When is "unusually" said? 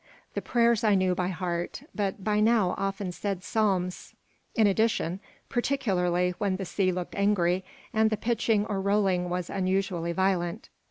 9.47-10.11